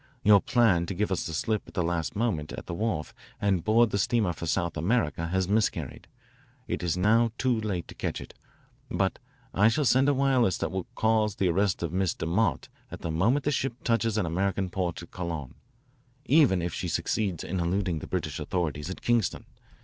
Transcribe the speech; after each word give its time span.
Your 0.23 0.41
plan 0.41 0.87
to 0.87 0.95
give 0.95 1.11
us 1.11 1.27
the 1.27 1.33
slip 1.35 1.61
at 1.67 1.75
the 1.75 1.83
last 1.83 2.15
moment 2.15 2.53
at 2.53 2.65
the 2.65 2.73
wharf 2.73 3.13
and 3.39 3.63
board 3.63 3.91
the 3.91 3.99
steamer 3.99 4.33
for 4.33 4.47
South 4.47 4.75
America 4.75 5.27
has 5.27 5.47
miscarried. 5.47 6.07
It 6.67 6.81
is 6.81 6.97
now 6.97 7.29
too 7.37 7.61
late 7.61 7.87
to 7.87 7.93
catch 7.93 8.19
it, 8.19 8.33
but 8.89 9.19
I 9.53 9.67
shall 9.67 9.85
send 9.85 10.09
a 10.09 10.15
wireless 10.15 10.57
that 10.57 10.71
will 10.71 10.87
cause 10.95 11.35
the 11.35 11.49
arrest 11.49 11.83
of 11.83 11.93
Miss 11.93 12.15
DeMott 12.15 12.67
the 12.89 13.11
moment 13.11 13.45
the 13.45 13.51
ship 13.51 13.75
touches 13.83 14.17
an 14.17 14.25
American 14.25 14.71
port 14.71 15.03
at 15.03 15.11
Colon, 15.11 15.53
even 16.25 16.63
if 16.63 16.73
she 16.73 16.87
succeeds 16.87 17.43
in 17.43 17.59
eluding 17.59 17.99
the 17.99 18.07
British 18.07 18.39
authorities 18.39 18.89
at 18.89 19.03
Kingston. 19.03 19.45